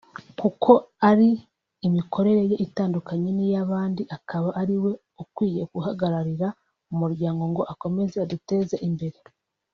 kuko 0.39 0.71
ari 1.09 1.29
imikorere 1.87 2.41
ye 2.51 2.55
itandukanye 2.65 3.29
n’iy’abandi 3.33 4.01
akaba 4.17 4.49
ari 4.61 4.75
we 4.83 4.91
ukwiye 5.23 5.61
guhagararira 5.73 6.47
umuryango 6.93 7.43
ngo 7.51 7.61
akomeze 7.73 8.15
aduteze 8.25 8.75
imbere" 8.89 9.17